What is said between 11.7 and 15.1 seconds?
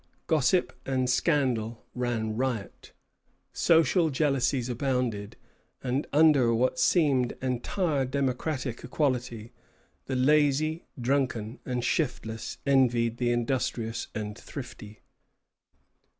shiftless envied the industrious and thrifty.